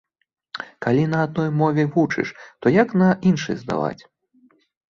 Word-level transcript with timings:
Калі 0.85 1.03
на 1.11 1.19
адной 1.25 1.49
мове 1.59 1.85
вучыш, 1.97 2.27
то 2.61 2.65
як 2.81 2.97
на 3.03 3.11
іншай 3.33 3.55
здаваць? 3.63 4.01